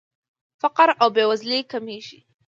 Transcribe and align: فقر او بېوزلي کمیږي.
فقر 0.61 0.89
او 1.01 1.07
بېوزلي 1.15 1.59
کمیږي. 1.71 2.19